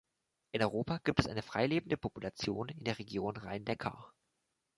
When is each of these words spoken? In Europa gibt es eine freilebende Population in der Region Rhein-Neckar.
In 0.51 0.63
Europa 0.63 0.97
gibt 1.03 1.19
es 1.19 1.27
eine 1.27 1.43
freilebende 1.43 1.95
Population 1.95 2.69
in 2.69 2.83
der 2.83 2.97
Region 2.97 3.37
Rhein-Neckar. 3.37 4.11